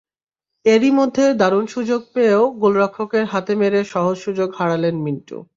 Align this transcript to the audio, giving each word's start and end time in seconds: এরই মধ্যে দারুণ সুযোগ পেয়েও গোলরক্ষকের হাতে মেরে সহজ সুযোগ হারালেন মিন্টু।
এরই 0.65 0.91
মধ্যে 0.91 1.23
দারুণ 1.33 1.65
সুযোগ 1.65 2.01
পেয়েও 2.13 2.43
গোলরক্ষকের 2.61 3.25
হাতে 3.25 3.53
মেরে 3.55 3.79
সহজ 3.83 4.17
সুযোগ 4.17 4.49
হারালেন 4.57 4.95
মিন্টু। 5.03 5.37